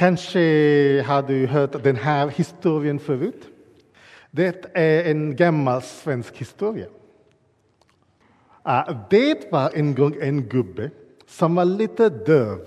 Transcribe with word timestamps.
Kanske 0.00 0.40
har 1.02 1.22
du 1.22 1.46
hört 1.46 1.82
den 1.82 1.96
här 1.96 2.28
historien 2.28 2.98
förut. 2.98 3.48
Det 4.30 4.66
är 4.74 5.10
en 5.10 5.36
gammal 5.36 5.82
svensk 5.82 6.36
historia. 6.36 6.86
Det 9.10 9.52
var 9.52 9.70
en 9.74 9.94
gång 9.94 10.16
en 10.20 10.42
gubbe 10.42 10.90
som 11.26 11.54
var 11.54 11.64
lite 11.64 12.08
döv, 12.08 12.60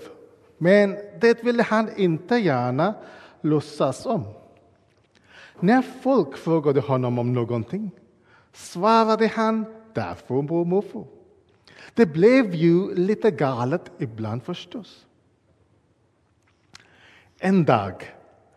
men 0.58 0.96
det 1.20 1.44
ville 1.44 1.62
han 1.62 1.88
inte 1.96 2.36
gärna 2.36 2.94
låtsas 3.40 4.06
om. 4.06 4.24
När 5.60 5.82
folk 5.82 6.36
frågade 6.36 6.80
honom 6.80 7.18
om 7.18 7.32
någonting 7.32 7.90
svarade 8.52 9.26
han 9.26 9.64
därför 9.92 10.42
mormor. 10.42 11.06
Det 11.94 12.06
blev 12.06 12.54
ju 12.54 12.94
lite 12.94 13.30
galet 13.30 13.90
ibland 13.98 14.42
förstås. 14.42 15.06
En 17.46 17.64
dag 17.64 17.94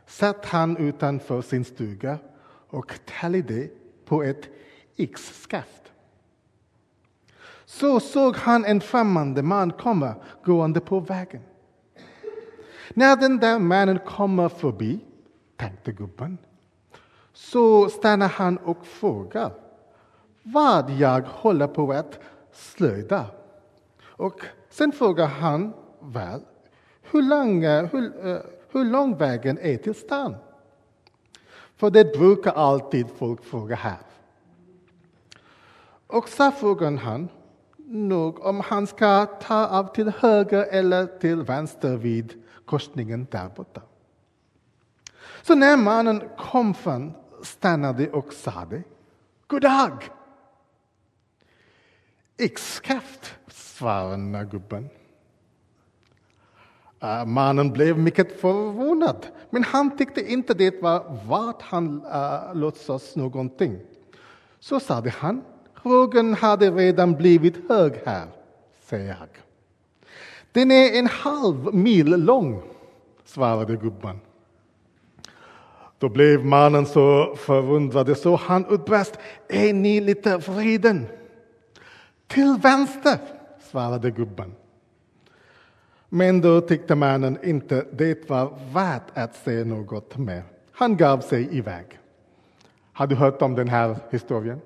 satt 0.06 0.46
han 0.46 0.78
utanför 0.78 1.42
sin 1.42 1.66
stuga 1.66 2.18
och 2.70 3.00
täljde 3.06 3.70
på 4.06 4.24
ett 4.24 4.50
yxskaft. 4.98 5.92
Så 7.66 8.00
såg 8.00 8.36
han 8.36 8.66
en 8.66 8.82
främmande 8.82 9.44
man 9.44 9.72
komma 9.72 10.16
gående 10.44 10.80
på 10.80 11.00
vägen. 11.00 11.42
När 12.94 13.16
den 13.16 13.38
där 13.38 13.60
mannen 13.60 14.00
kommer 14.00 14.50
förbi, 14.50 15.00
tänkte 15.56 15.92
gubben, 15.92 16.38
så 17.34 17.90
stannar 17.90 18.30
han 18.30 18.58
och 18.58 18.86
frågar 18.86 19.52
vad 20.44 20.90
jag 20.90 21.22
håller 21.22 21.68
på 21.68 21.92
att 21.92 22.20
slöjda. 22.52 23.26
Och 24.04 24.42
sen 24.70 24.92
frågar 24.92 25.28
han 25.28 25.74
väl 26.00 26.42
hur 27.12 27.22
länge, 27.22 27.90
hur, 27.92 28.28
eh, 28.28 28.38
hur 28.78 28.86
lång 28.86 29.18
vägen 29.18 29.58
är 29.62 29.78
till 29.78 29.96
stan. 29.96 30.36
För 31.76 31.90
det 31.90 32.18
brukar 32.18 32.52
alltid 32.52 33.08
folk 33.18 33.44
fråga 33.44 33.76
här. 33.76 33.98
Och 36.08 36.30
så 36.30 36.52
frågar 36.52 36.92
han 36.92 37.30
nog 37.78 38.46
om 38.46 38.60
han 38.60 38.88
ska 38.88 39.26
ta 39.26 39.68
av 39.68 39.94
till 39.96 40.10
höger 40.10 40.66
eller 40.72 41.06
till 41.06 41.42
vänster 41.42 41.98
vid 41.98 42.44
korsningen 42.66 43.28
där 43.32 43.50
borta. 43.50 43.82
Så 45.42 45.56
när 45.56 45.78
mannen 45.78 46.30
kom 46.38 46.74
fram 46.74 47.12
stannade 47.44 48.12
och 48.12 48.34
sade 48.34 48.84
God 49.48 49.62
dag! 49.62 50.10
Yxskaft, 52.40 53.36
svarade 53.48 54.48
gubben. 54.52 54.90
Uh, 57.04 57.26
mannen 57.26 57.72
blev 57.72 57.98
mycket 57.98 58.42
förvånad, 58.42 59.26
men 59.50 59.64
han 59.64 59.98
tyckte 59.98 60.32
inte 60.32 60.54
det 60.54 60.82
var 60.82 61.00
värt 61.30 61.62
han 61.62 62.06
uh, 62.06 62.56
låtsas 62.56 63.16
någonting. 63.16 63.80
Så 64.60 64.80
sade 64.80 65.10
han, 65.10 65.42
frågan 65.84 66.34
hade 66.34 66.72
redan 66.72 67.14
blivit 67.14 67.70
hög 67.70 67.94
här, 68.06 68.28
säger 68.84 69.08
jag. 69.08 69.28
Den 70.52 70.72
är 70.72 71.00
en 71.00 71.08
halv 71.08 71.76
mil 71.76 72.06
lång, 72.06 72.62
svarade 73.26 73.76
gubben. 73.76 74.20
Då 76.00 76.10
blev 76.10 76.46
mannen 76.46 76.86
så 76.86 77.36
förundrad 77.36 78.18
så 78.18 78.36
han 78.36 78.66
utbrast, 78.70 79.18
är 79.48 79.74
ni 79.74 80.02
lite 80.02 80.38
vriden? 80.38 81.06
Till 82.28 82.56
vänster, 82.62 83.18
svarade 83.72 84.12
gubben. 84.12 84.56
Men 86.10 86.42
då 86.42 86.62
tyckte 86.62 86.96
mannen 86.96 87.38
inte 87.44 87.86
det 87.92 88.30
var 88.30 88.54
värt 88.74 89.04
att 89.14 89.36
säga 89.36 89.66
något 89.66 90.18
mer. 90.18 90.44
Han 90.72 90.98
gav 90.98 91.20
sig 91.20 91.58
iväg. 91.58 92.00
Har 92.94 93.08
du 93.08 93.16
hört 93.16 93.42
om 93.42 93.56
den 93.56 93.68
här 93.68 93.98
historien? 94.12 94.62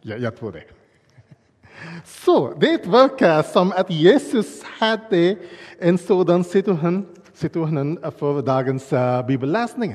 Ja, 0.00 0.16
jag 0.16 0.36
tror 0.36 0.52
det. 0.52 0.62
Så 2.04 2.52
det 2.58 2.86
verkar 2.86 3.42
som 3.42 3.72
att 3.72 3.90
Jesus 3.90 4.62
hade 4.62 5.36
en 5.78 5.98
sådan 5.98 6.44
situation, 6.44 7.06
situation 7.34 7.98
för 8.18 8.42
dagens 8.42 8.92
uh, 8.92 9.26
bibelläsning. 9.26 9.94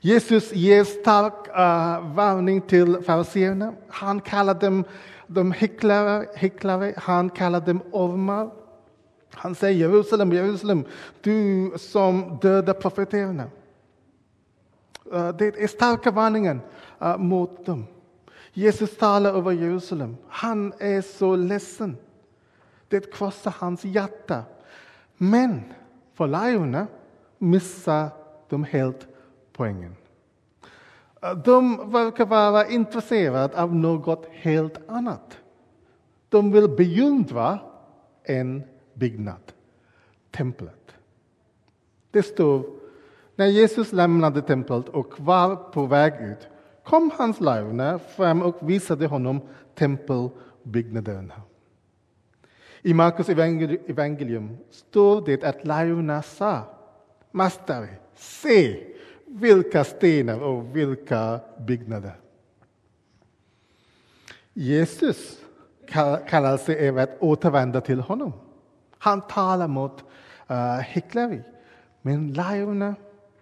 Jesus 0.00 0.52
ger 0.52 0.84
stark 0.84 1.48
uh, 1.48 2.14
varning 2.14 2.60
till 2.60 3.02
fariséerna. 3.02 3.74
Han 3.88 4.20
kallar 4.20 4.54
dem 4.54 4.84
de 5.26 5.52
hycklare, 5.52 6.26
hycklare, 6.34 6.94
han 6.96 7.30
kallar 7.30 7.60
dem 7.60 7.82
ormar. 7.90 8.50
Han 9.34 9.54
säger 9.54 9.78
Jerusalem, 9.78 10.32
Jerusalem, 10.32 10.84
du 11.20 11.72
som 11.76 12.38
dödar 12.42 12.74
profeterna. 12.74 13.44
Eh, 15.12 15.28
det 15.28 15.46
är 15.46 15.66
starka 15.66 16.10
varningen 16.10 16.60
eh, 17.00 17.18
mot 17.18 17.66
dem. 17.66 17.86
Jesus 18.52 18.96
talar 18.96 19.34
över 19.34 19.52
Jerusalem. 19.52 20.16
Han 20.28 20.72
är 20.78 21.00
så 21.00 21.36
ledsen. 21.36 21.96
Det 22.88 23.12
krossar 23.14 23.54
hans 23.58 23.84
hjärta. 23.84 24.42
Men 25.16 25.62
för 26.14 26.26
lärjungarna 26.26 26.86
missar 27.38 28.08
de 28.48 28.64
helt 28.64 29.06
poängen. 29.52 29.96
Eh, 31.22 31.34
de 31.34 31.90
verkar 31.90 32.26
vara 32.26 32.66
intresserade 32.68 33.62
av 33.62 33.74
något 33.74 34.26
helt 34.30 34.90
annat. 34.90 35.38
De 36.28 36.52
vill 36.52 36.68
beundra 36.68 37.58
en 38.24 38.62
byggnad, 39.02 39.52
templet. 40.30 40.94
Det 42.10 42.22
står, 42.22 42.64
när 43.36 43.46
Jesus 43.46 43.92
lämnade 43.92 44.42
templet 44.42 44.88
och 44.88 45.20
var 45.20 45.56
på 45.56 45.86
väg 45.86 46.12
ut 46.20 46.48
kom 46.84 47.10
hans 47.18 47.40
lärjungar 47.40 47.98
fram 47.98 48.42
och 48.42 48.70
visade 48.70 49.06
honom 49.06 49.40
tempelbyggnaderna. 49.74 51.42
I 52.82 52.94
Markus 52.94 53.28
evangelium 53.28 54.56
står 54.70 55.26
det 55.26 55.44
att 55.44 55.64
lärjungarna 55.64 56.22
sa, 56.22 56.64
Mästare, 57.30 57.88
se 58.14 58.86
vilka 59.26 59.84
stenar 59.84 60.40
och 60.40 60.76
vilka 60.76 61.40
byggnader. 61.58 62.16
Jesus 64.52 65.38
kallar 66.28 66.56
sig 66.56 66.88
även 66.88 67.02
att 67.02 67.16
återvända 67.20 67.80
till 67.80 68.00
honom. 68.00 68.32
Han 69.02 69.20
talar 69.20 69.68
mot 69.68 70.04
eh, 70.48 70.56
uh, 70.56 70.80
hyckleri. 70.80 71.42
Men 72.02 72.32
lejonen 72.32 72.94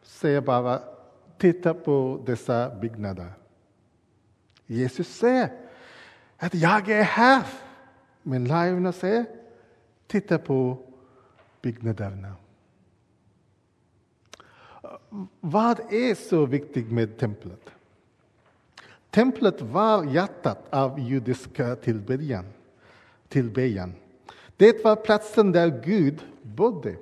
säger 0.02 0.40
bara 0.40 0.80
titta 1.38 1.74
på 1.74 2.22
dessa 2.26 2.74
byggnader. 2.74 3.32
Jesus 4.66 5.08
säger 5.08 5.50
att 6.36 6.54
jag 6.54 6.88
är 6.88 7.02
här. 7.02 7.42
Men 8.22 8.44
lejonen 8.44 8.92
säger 8.92 9.24
titta 10.06 10.38
på 10.38 10.78
byggnaderna. 11.62 12.34
Vad 15.40 15.80
är 15.92 16.14
så 16.14 16.46
viktigt 16.46 16.90
med 16.92 17.18
templet? 17.18 17.70
Templet 19.10 19.60
var 19.60 20.04
hjärtat 20.04 20.58
av 20.70 21.00
judiska 21.00 21.76
tillbedjan. 21.76 22.44
tillbedjan. 23.28 23.94
Det 24.60 24.84
var 24.84 24.96
platsen 24.96 25.52
där 25.52 25.80
Gud 25.84 26.26
bodde. 26.42 26.96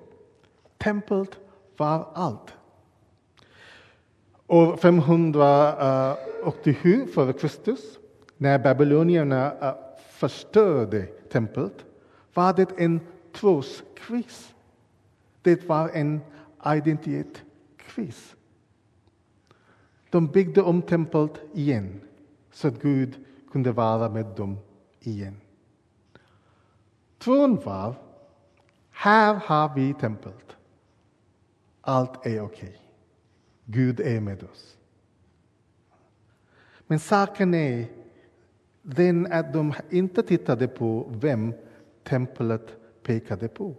Templet 0.79 1.39
var 1.77 2.09
allt. 2.15 2.55
År 4.47 4.77
587 4.77 7.07
f.Kr. 7.09 7.77
när 8.37 8.59
babylonierna 8.59 9.53
eh, 9.61 9.75
förstörde 10.11 11.07
templet 11.07 11.85
var 12.35 12.53
det 12.53 12.69
en 12.79 13.01
troskris. 13.33 14.55
Det 15.43 15.69
var 15.69 15.89
en 15.89 16.21
identitetskris. 16.77 18.37
De 20.11 20.27
byggde 20.27 20.63
om 20.63 20.83
templet 20.83 21.41
igen 21.55 22.01
så 22.53 22.69
att 22.69 22.83
Gud 22.83 23.15
kunde 23.53 23.73
vara 23.73 24.09
med 24.09 24.27
dem 24.27 24.59
igen. 25.01 25.41
Tron 27.19 27.57
var, 27.57 27.95
här 28.91 29.35
har 29.35 29.75
vi 29.75 29.95
templet. 29.95 30.57
Allt 31.81 32.27
är 32.27 32.41
okej. 32.41 32.69
Okay. 32.69 32.73
Gud 33.65 34.01
är 34.01 34.21
med 34.21 34.43
oss. 34.43 34.77
Men 36.87 36.99
saken 36.99 37.55
är 37.55 37.87
den 38.83 39.33
att 39.33 39.53
de 39.53 39.75
inte 39.91 40.23
tittade 40.23 40.69
på 40.69 41.07
vem 41.11 41.55
templet 42.03 42.77
pekade 43.03 43.49
på. 43.49 43.75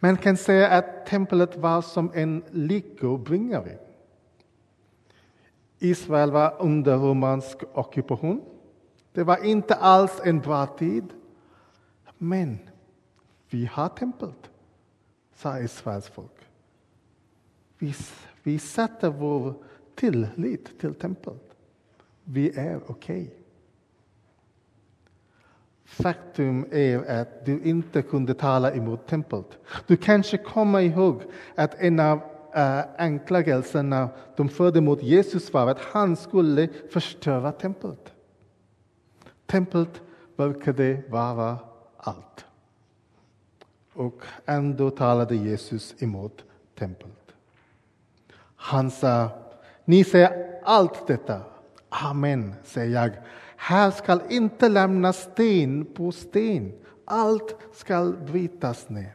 Man 0.00 0.16
kan 0.16 0.36
säga 0.36 0.68
att 0.68 1.06
templet 1.06 1.56
var 1.56 1.82
som 1.82 2.10
en 2.14 2.42
lyckobringare. 2.50 3.78
Israel 5.78 6.30
var 6.30 6.56
under 6.58 6.96
romersk 6.96 7.58
ockupation. 7.72 8.40
Det 9.12 9.24
var 9.24 9.44
inte 9.44 9.74
alls 9.74 10.20
en 10.24 10.40
bra 10.40 10.66
tid. 10.66 11.04
Men 12.22 12.58
vi 13.50 13.64
har 13.64 13.88
templet, 13.88 14.50
sa 15.34 15.58
Israels 15.58 16.08
folk. 16.08 16.48
Vi, 17.78 17.94
vi 18.42 18.58
sätter 18.58 19.10
vår 19.10 19.54
tillit 19.94 20.80
till 20.80 20.94
templet. 20.94 21.56
Vi 22.24 22.58
är 22.58 22.80
okej. 22.86 23.22
Okay. 23.22 23.30
Faktum 25.84 26.66
är 26.70 27.20
att 27.20 27.44
du 27.44 27.62
inte 27.62 28.02
kunde 28.02 28.34
tala 28.34 28.72
emot 28.72 29.06
templet. 29.06 29.58
Du 29.86 29.96
kanske 29.96 30.36
kommer 30.36 30.80
ihåg 30.80 31.22
att 31.54 31.74
en 31.74 32.00
av 32.00 32.20
äh, 32.54 32.80
anklagelserna 32.98 34.08
de 34.36 34.48
förde 34.48 34.80
mot 34.80 35.02
Jesus 35.02 35.52
var 35.52 35.70
att 35.70 35.80
han 35.80 36.16
skulle 36.16 36.68
förstöra 36.92 37.52
templet. 37.52 38.12
Templet 39.46 40.02
verkade 40.36 41.02
vara 41.08 41.71
allt. 42.02 42.44
Och 43.92 44.22
ändå 44.46 44.90
talade 44.90 45.36
Jesus 45.36 46.02
emot 46.02 46.44
templet. 46.78 47.34
Han 48.56 48.90
sa, 48.90 49.30
ni 49.84 50.04
säger 50.04 50.60
allt 50.64 51.06
detta. 51.06 51.40
Amen, 51.88 52.54
säger 52.64 53.02
jag. 53.02 53.12
Här 53.56 53.90
skall 53.90 54.20
inte 54.28 54.68
lämnas 54.68 55.22
sten 55.32 55.84
på 55.84 56.12
sten. 56.12 56.72
Allt 57.04 57.56
skall 57.72 58.16
brytas 58.16 58.88
ner. 58.88 59.14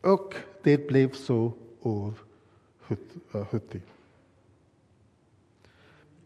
Och 0.00 0.34
det 0.62 0.88
blev 0.88 1.12
så 1.12 1.52
år 1.80 2.14
70. 3.50 3.76
Eh, 3.76 3.82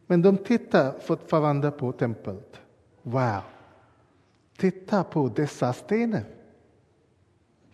Men 0.07 0.23
de 0.23 0.39
tittar 0.39 0.99
fortfarande 1.01 1.71
på 1.71 1.93
templet. 1.93 2.61
Wow! 3.03 3.41
Titta 4.59 5.05
på 5.05 5.29
dessa 5.29 5.73
stenar. 5.73 6.25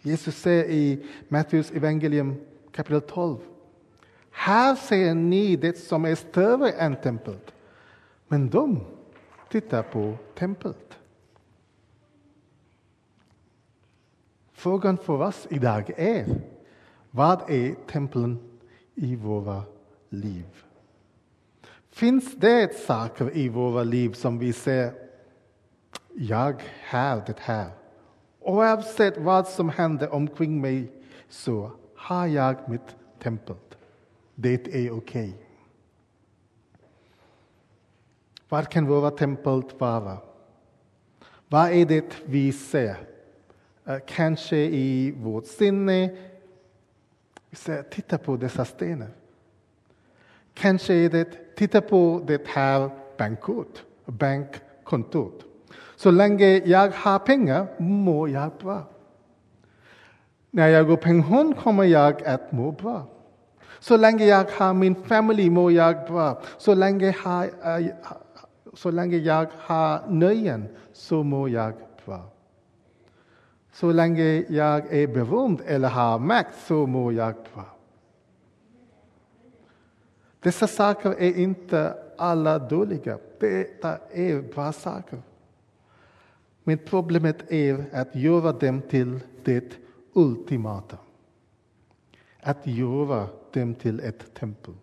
Jesus 0.00 0.36
säger 0.36 0.64
i 0.64 1.06
Matteus 1.28 1.70
evangelium 1.70 2.36
kapitel 2.72 3.00
12. 3.00 3.38
Här 4.30 4.74
ser 4.74 5.14
ni 5.14 5.56
det 5.56 5.78
som 5.78 6.04
är 6.04 6.14
större 6.14 6.70
än 6.70 6.96
templet. 6.96 7.52
Men 8.28 8.50
de 8.50 8.80
tittar 9.50 9.82
på 9.82 10.14
templet. 10.38 10.98
Frågan 14.52 14.98
för 14.98 15.22
oss 15.22 15.46
idag 15.50 15.90
är, 15.96 16.26
vad 17.10 17.50
är 17.50 17.74
templen 17.90 18.38
i 18.94 19.16
våra 19.16 19.62
liv? 20.08 20.46
Finns 21.90 22.36
det 22.36 22.76
saker 22.76 23.36
i 23.36 23.48
våra 23.48 23.82
liv 23.82 24.12
som 24.12 24.38
vi 24.38 24.52
ser, 24.52 24.92
jag 26.14 26.62
har 26.90 27.22
det 27.26 27.38
här. 27.38 27.70
Oavsett 28.40 29.18
vad 29.18 29.48
som 29.48 29.68
händer 29.68 30.14
omkring 30.14 30.60
mig 30.60 30.92
så 31.28 31.70
har 31.96 32.26
jag 32.26 32.68
mitt 32.68 32.96
tempel. 33.18 33.56
Det 34.34 34.66
är 34.66 34.90
okej. 34.90 34.90
Okay. 34.90 35.32
Vad 38.48 38.68
kan 38.68 38.86
våra 38.86 39.10
tempel 39.10 39.62
vara? 39.78 40.18
Vad 41.48 41.70
är 41.70 41.86
det 41.86 42.22
vi 42.24 42.52
ser? 42.52 42.96
Eh, 43.84 43.98
kanske 44.06 44.56
i 44.56 45.10
vårt 45.10 45.46
sinne. 45.46 46.16
Vi 47.50 47.56
säger, 47.56 47.82
titta 47.82 48.18
på 48.18 48.36
dessa 48.36 48.64
stenar. 48.64 49.10
Kanske 50.54 50.94
är 50.94 51.10
det, 51.10 51.56
titta 51.56 51.80
på 51.80 52.22
det 52.26 52.46
här 52.46 52.90
bankkort, 53.18 53.84
bankkontot. 54.06 55.44
Så 56.02 56.10
länge 56.10 56.46
jag 56.64 56.90
har 56.90 57.18
pengar 57.18 57.66
mår 57.78 58.30
jag 58.30 58.50
bra. 58.62 58.82
När 60.50 60.68
jag 60.68 60.86
går 60.86 60.96
pension 60.96 61.54
kommer 61.54 61.84
jag 61.84 62.22
att 62.22 62.52
må 62.52 62.72
bra. 62.72 63.06
Så 63.80 63.96
länge 63.96 64.24
jag 64.24 64.50
har 64.58 64.74
min 64.74 64.94
familj 64.94 65.50
mår 65.50 65.72
jag 65.72 66.06
bra. 66.06 66.40
Så 66.58 66.74
länge, 66.74 67.14
har, 67.22 67.50
så 68.74 68.90
länge 68.90 69.16
jag 69.16 69.46
har 69.58 70.00
nöjen 70.08 70.68
så 70.92 71.22
mår 71.22 71.50
jag 71.50 71.72
bra. 72.04 72.20
Så 73.72 73.92
länge 73.92 74.44
jag 74.48 74.92
är 74.92 75.06
berömd 75.06 75.62
eller 75.66 75.88
har 75.88 76.18
makt 76.18 76.54
så 76.66 76.86
mår 76.86 77.12
jag 77.12 77.34
bra. 77.54 77.64
Dessa 80.40 80.66
saker 80.66 81.10
är 81.10 81.38
inte 81.38 81.94
alla 82.18 82.58
dåliga. 82.58 83.18
Det 83.40 83.84
är 84.12 84.42
bra 84.54 84.72
saker. 84.72 85.31
Men 86.64 86.78
problemet 86.78 87.52
är 87.52 87.84
att 87.92 88.16
göra 88.16 88.52
dem 88.52 88.82
till 88.82 89.20
det 89.44 89.78
ultimata. 90.12 90.96
Att 92.40 92.66
göra 92.66 93.28
dem 93.52 93.74
till 93.74 94.00
ett 94.00 94.34
tempel. 94.34 94.74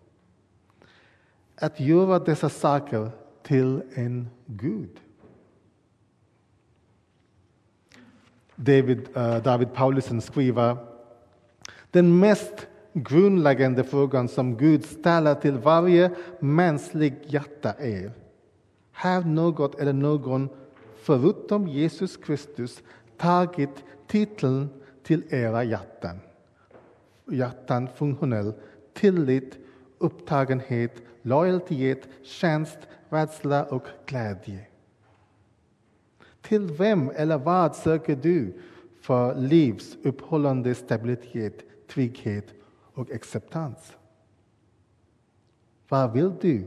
Att 1.56 1.80
göra 1.80 2.18
dessa 2.18 2.48
saker 2.48 3.10
till 3.42 3.82
en 3.94 4.28
Gud. 4.46 5.00
David, 8.56 9.08
uh, 9.16 9.42
David 9.42 9.72
Paulsen 9.74 10.20
skriver 10.20 10.76
den 11.90 12.18
mest 12.18 12.66
grundläggande 12.92 13.84
frågan 13.84 14.28
som 14.28 14.56
Gud 14.56 14.84
ställer 14.84 15.34
till 15.34 15.58
varje 15.58 16.10
mänskligt 16.40 17.32
hjärta 17.32 17.72
är 17.72 18.12
Har 18.92 19.20
något 19.20 19.80
eller 19.80 19.92
någon 19.92 20.48
förutom 21.02 21.68
Jesus 21.68 22.16
Kristus 22.16 22.82
tagit 23.16 23.84
titeln 24.06 24.68
till 25.02 25.24
era 25.30 25.64
hjärtan? 25.64 26.20
Hjärtan 27.30 27.88
funktionell, 27.96 28.52
tillit, 28.92 29.58
upptagenhet, 29.98 31.02
lojalitet, 31.22 32.08
tjänst, 32.22 32.78
rädsla 33.08 33.64
och 33.64 33.86
glädje. 34.06 34.66
Till 36.40 36.66
vem 36.66 37.10
eller 37.10 37.38
vad 37.38 37.76
söker 37.76 38.16
du 38.16 38.60
för 39.00 39.34
livs 39.34 39.96
uppehållande 40.02 40.74
stabilitet, 40.74 41.64
trygghet 41.88 42.54
och 42.94 43.10
acceptans? 43.10 43.96
Vad 45.88 46.12
vill 46.12 46.32
du 46.40 46.64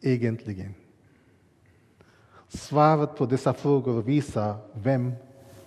egentligen? 0.00 0.74
Svaret 2.48 3.16
på 3.16 3.26
dessa 3.26 3.52
frågor 3.54 4.02
visar 4.02 4.56
vem 4.72 5.12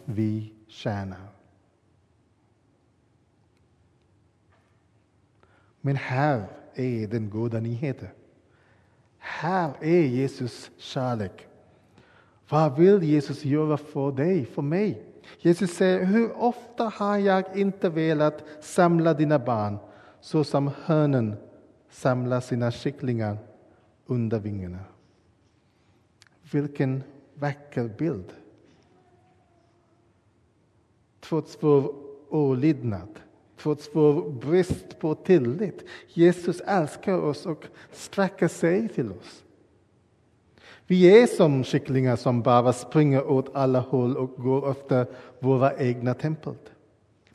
vi 0.06 0.54
tjänar. 0.68 1.28
Men 5.82 5.96
här 5.96 6.48
är 6.74 7.08
den 7.08 7.30
goda 7.30 7.60
nyheten. 7.60 8.10
Här 9.18 9.74
är 9.82 10.02
Jesus 10.02 10.72
kärlek. 10.78 11.48
Vad 12.50 12.78
vill 12.78 13.04
Jesus 13.04 13.46
göra 13.46 13.78
för 13.78 14.12
dig, 14.12 14.46
för 14.46 14.62
mig? 14.62 15.04
Jesus 15.40 15.72
säger, 15.72 16.06
hur 16.06 16.38
ofta 16.38 16.84
har 16.84 17.18
jag 17.18 17.58
inte 17.58 17.90
velat 17.90 18.44
samla 18.62 19.14
dina 19.14 19.40
barn 19.40 19.78
så 20.22 20.44
som 20.44 20.72
hönen 20.86 21.36
samlar 21.90 22.40
sina 22.40 22.72
kycklingar 22.72 23.38
under 24.06 24.40
vingarna. 24.40 24.80
Vilken 26.52 27.04
vacker 27.34 27.88
bild. 27.98 28.34
Trots 31.20 31.58
vår 31.60 31.96
olydnad, 32.30 33.20
trots 33.58 33.90
vår 33.94 34.30
brist 34.30 35.00
på 35.00 35.16
tillit. 35.16 35.86
Jesus 36.08 36.62
älskar 36.62 37.18
oss 37.18 37.46
och 37.46 37.66
sträcker 37.92 38.48
sig 38.48 38.90
till 38.90 39.12
oss. 39.12 39.44
Vi 40.88 41.22
är 41.22 41.28
som 41.28 41.64
kycklingar 41.64 42.16
som 42.16 42.42
bara 42.42 42.74
springer 42.74 43.28
åt 43.28 43.56
alla 43.56 43.80
håll 43.80 44.18
och 44.18 44.30
går 44.30 44.72
efter 44.72 45.08
våra 45.40 45.78
egna 45.78 46.14
tempel. 46.14 46.56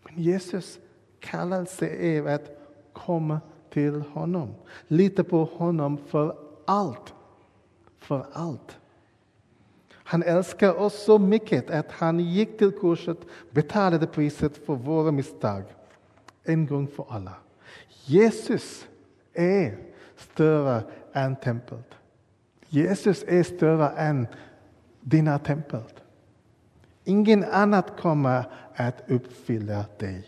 Men 0.03 0.23
Jesus 0.23 0.79
kallelse 1.21 1.89
är 1.89 2.27
att 2.27 2.59
komma 2.93 3.41
till 3.71 4.01
honom. 4.01 4.55
Lita 4.89 5.25
på 5.25 5.45
honom 5.45 5.99
för 6.07 6.37
allt. 6.65 7.15
För 7.99 8.27
allt. 8.33 8.79
Han 10.09 10.23
älskar 10.23 10.75
oss 10.75 11.05
så 11.05 11.19
mycket 11.19 11.71
att 11.71 11.93
han 11.93 12.21
gick 12.21 12.59
till 12.59 12.73
korset, 12.73 13.19
betalade 13.51 14.07
priset 14.07 14.67
för 14.67 14.75
våra 14.75 15.13
misstag. 15.13 15.65
En 16.45 16.67
gång 16.67 16.87
för 16.87 17.07
alla. 17.09 17.35
Jesus 18.05 18.87
är 19.35 19.79
större 20.17 20.83
än 21.13 21.37
templet. 21.37 21.95
Jesus 22.69 23.25
är 23.29 23.43
större 23.43 23.89
än 23.89 24.27
dina 25.01 25.39
tempel. 25.39 25.83
Ingen 27.05 27.45
annat 27.45 28.01
kommer 28.01 28.45
att 28.75 29.11
uppfylla 29.11 29.85
dig. 29.99 30.27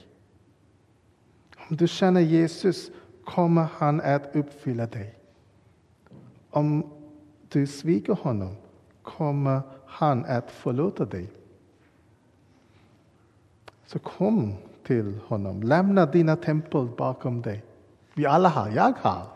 Om 1.70 1.76
du 1.76 1.88
känner 1.88 2.20
Jesus 2.20 2.90
kommer 3.24 3.66
han 3.78 4.00
att 4.00 4.36
uppfylla 4.36 4.86
dig. 4.86 5.14
Om 6.50 6.92
du 7.48 7.66
sviker 7.66 8.12
honom 8.12 8.56
kommer 9.16 9.60
han 9.86 10.24
att 10.24 10.50
förlåta 10.50 11.04
dig. 11.04 11.30
Så 13.86 13.98
kom 13.98 14.54
till 14.86 15.18
honom. 15.26 15.62
Lämna 15.62 16.06
dina 16.06 16.36
tempel 16.36 16.88
bakom 16.96 17.42
dig. 17.42 17.64
Vi 18.14 18.26
alla 18.26 18.48
har, 18.48 18.70
jag 18.70 18.94
har. 19.00 19.26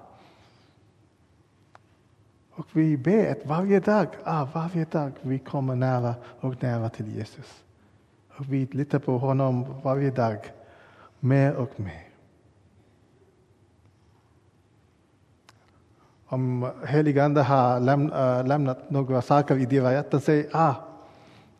Och 2.55 2.67
vi 2.73 2.97
ber 2.97 3.33
att 3.33 3.47
varje 3.47 3.81
dag, 3.81 4.09
ah, 4.25 4.45
varje 4.55 4.85
dag 4.85 5.13
vi 5.21 5.39
kommer 5.39 5.75
nära 5.75 6.15
och 6.41 6.63
nära 6.63 6.89
till 6.89 7.17
Jesus. 7.17 7.63
Och 8.37 8.53
vi 8.53 8.67
litar 8.67 8.99
på 8.99 9.19
honom 9.19 9.67
varje 9.83 10.11
dag, 10.11 10.39
mer 11.21 11.55
och 11.55 11.81
mer. 11.81 12.12
Om 16.33 16.71
heligande 16.87 17.43
har 17.43 17.81
läm, 17.81 18.13
äh, 18.13 18.47
lämnat 18.47 18.91
några 18.91 19.23
saker 19.23 19.59
i 19.59 19.67
dina 19.67 19.93
hjärtan, 19.93 20.21
säg 20.21 20.49
ah, 20.53 20.75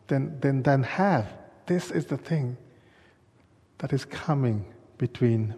den, 0.05 0.39
den, 0.39 0.63
den 0.63 0.83
här, 0.83 1.25
this 1.65 1.91
is 1.91 2.05
the 2.05 2.17
thing 2.17 2.55
that 3.77 3.93
is 3.93 4.05
coming 4.25 4.73
between 4.97 5.53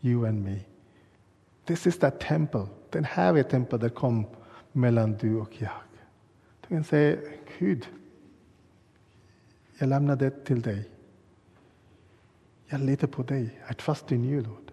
you 0.00 0.26
and 0.28 0.44
me. 0.44 0.60
This 1.64 1.86
is 1.86 1.98
that 1.98 2.20
temple. 2.20 2.66
Den 2.90 3.04
här 3.04 3.38
är 3.38 3.42
tempel 3.42 3.80
that 3.80 3.94
kom 3.94 4.26
mellan 4.72 5.12
du 5.12 5.36
och 5.36 5.62
jag. 5.62 5.82
Du 6.60 6.68
kan 6.68 6.84
säga, 6.84 7.18
Gud, 7.58 7.86
jag 9.78 9.88
lämnar 9.88 10.16
det 10.16 10.44
till 10.44 10.62
dig. 10.62 10.88
Jag 12.66 12.80
litar 12.80 13.06
på 13.08 13.22
dig. 13.22 13.60
I 13.70 13.74
trust 13.74 14.12
in 14.12 14.24
you, 14.24 14.42
Lord. 14.42 14.72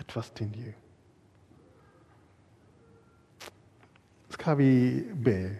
I 0.00 0.04
trust 0.04 0.40
in 0.40 0.54
you. 0.54 0.72
Vi 4.54 5.04
be? 5.14 5.56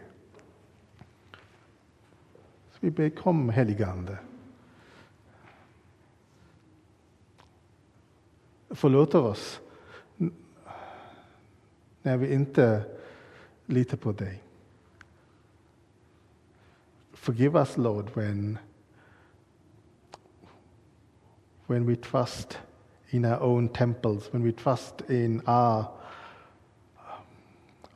Så 2.70 2.78
vi 2.80 2.90
ber, 2.90 3.10
kom 3.10 3.48
heligande. 3.48 4.18
Förlåt 8.70 9.14
oss 9.14 9.60
när 12.02 12.16
vi 12.16 12.32
inte 12.32 12.84
litar 13.66 13.96
på 13.96 14.12
dig. 14.12 14.42
Forgive 17.12 17.58
us, 17.58 17.76
Lord, 17.76 18.10
when, 18.14 18.58
when 21.66 21.86
we 21.86 21.96
trust 21.96 22.58
in 23.10 23.24
our 23.24 23.40
own 23.42 23.68
temples, 23.68 24.34
when 24.34 24.42
we 24.42 24.52
trust 24.52 25.10
in 25.10 25.40
our, 25.46 25.84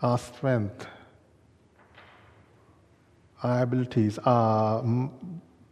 our 0.03 0.19
strength, 0.19 0.87
our 3.43 3.63
abilities, 3.63 4.19
our 4.25 5.11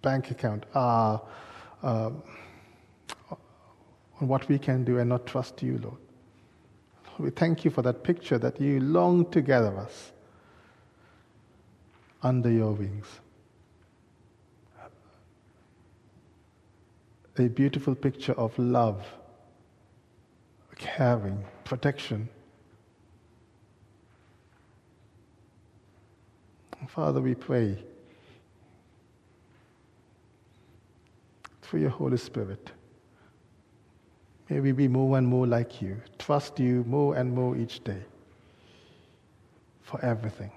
bank 0.03 0.31
account, 0.31 0.65
our, 0.75 1.23
uh, 1.83 2.11
on 4.21 4.29
what 4.29 4.49
we 4.49 4.59
can 4.59 4.85
do 4.85 4.99
and 4.99 5.09
not 5.09 5.27
trust 5.27 5.63
you, 5.63 5.79
Lord. 5.79 5.99
We 7.19 7.31
thank 7.31 7.65
you 7.65 7.71
for 7.71 7.83
that 7.83 8.03
picture 8.03 8.39
that 8.39 8.61
you 8.61 8.81
long 8.81 9.31
to 9.31 9.41
gather 9.41 9.77
us 9.79 10.13
under 12.23 12.51
your 12.51 12.73
wings. 12.73 13.07
A 17.37 17.49
beautiful 17.49 17.95
picture 17.95 18.33
of 18.35 18.57
love, 18.59 19.05
caring, 20.77 21.45
protection. 21.65 22.29
Father, 26.87 27.21
we 27.21 27.35
pray 27.35 27.79
through 31.63 31.81
your 31.81 31.91
Holy 31.91 32.17
Spirit. 32.17 32.71
May 34.49 34.61
we 34.61 34.73
be 34.73 34.89
more 34.89 35.17
and 35.19 35.27
more 35.27 35.47
like 35.47 35.81
you, 35.81 36.01
trust 36.19 36.61
you 36.61 36.85
more 36.87 37.17
and 37.17 37.33
more 37.33 37.57
each 37.57 37.83
day 37.83 38.03
for 39.83 40.05
everything, 40.05 40.53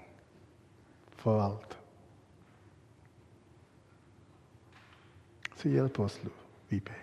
for 1.16 1.38
all. 1.38 1.62
So 5.56 5.70
help 5.70 5.98
us, 6.00 6.18
we 6.70 6.80
pray. 6.80 6.94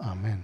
Amen. 0.00 0.42